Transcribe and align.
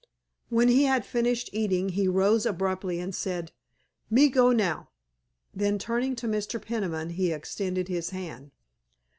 When 0.49 0.67
he 0.67 0.85
had 0.85 1.05
finished 1.05 1.51
eating 1.53 1.89
he 1.89 2.07
rose 2.07 2.47
abruptly 2.47 2.99
and 2.99 3.13
said, 3.13 3.51
"Me 4.09 4.29
go 4.29 4.51
now." 4.51 4.89
Then 5.53 5.77
turning 5.77 6.15
to 6.15 6.27
Mr. 6.27 6.59
Peniman 6.59 7.11
he 7.11 7.31
extended 7.31 7.87
his 7.87 8.09
hand. 8.09 8.49